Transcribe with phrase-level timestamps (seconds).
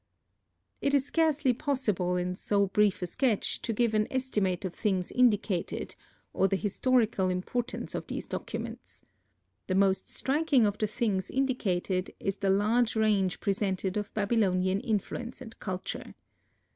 [0.81, 5.11] It is scarcely possible, in so brief a sketch, to give an estimate of things
[5.11, 5.95] indicated,
[6.33, 9.05] or the historical importance of these documents.
[9.67, 15.39] The most striking of the things indicated is the large range presented of Babylonian influence
[15.39, 16.15] and culture.